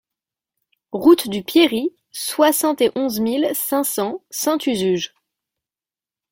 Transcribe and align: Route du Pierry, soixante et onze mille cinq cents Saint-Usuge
Route 0.93 1.29
du 1.29 1.43
Pierry, 1.43 1.95
soixante 2.11 2.81
et 2.81 2.89
onze 2.95 3.19
mille 3.19 3.51
cinq 3.53 3.83
cents 3.83 4.23
Saint-Usuge 4.31 5.13